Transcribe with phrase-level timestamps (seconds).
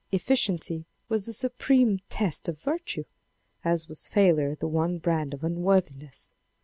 [0.11, 3.03] Efficiency was the supreme test of virtue,
[3.63, 6.31] as was failure the one brand of unworthiness.